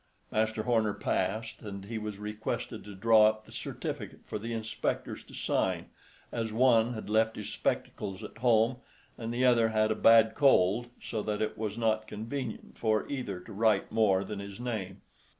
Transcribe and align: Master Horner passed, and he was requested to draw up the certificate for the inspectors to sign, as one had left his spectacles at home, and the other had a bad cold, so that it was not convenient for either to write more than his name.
Master 0.31 0.63
Horner 0.63 0.95
passed, 0.95 1.61
and 1.61 1.85
he 1.85 1.99
was 1.99 2.17
requested 2.17 2.83
to 2.85 2.95
draw 2.95 3.27
up 3.29 3.45
the 3.45 3.51
certificate 3.51 4.21
for 4.25 4.39
the 4.39 4.51
inspectors 4.51 5.23
to 5.25 5.35
sign, 5.35 5.91
as 6.31 6.51
one 6.51 6.95
had 6.95 7.07
left 7.07 7.35
his 7.35 7.49
spectacles 7.49 8.23
at 8.23 8.39
home, 8.39 8.77
and 9.15 9.31
the 9.31 9.45
other 9.45 9.69
had 9.69 9.91
a 9.91 9.95
bad 9.95 10.33
cold, 10.33 10.87
so 11.03 11.21
that 11.21 11.39
it 11.39 11.55
was 11.55 11.77
not 11.77 12.07
convenient 12.07 12.79
for 12.79 13.07
either 13.11 13.39
to 13.41 13.53
write 13.53 13.91
more 13.91 14.23
than 14.23 14.39
his 14.39 14.59
name. 14.59 15.01